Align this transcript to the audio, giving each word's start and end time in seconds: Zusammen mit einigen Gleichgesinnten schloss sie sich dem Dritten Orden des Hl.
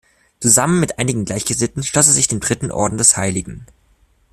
Zusammen 0.39 0.79
mit 0.79 0.97
einigen 0.97 1.25
Gleichgesinnten 1.25 1.83
schloss 1.83 2.07
sie 2.07 2.13
sich 2.13 2.27
dem 2.27 2.39
Dritten 2.39 2.71
Orden 2.71 2.97
des 2.97 3.17
Hl. 3.17 3.59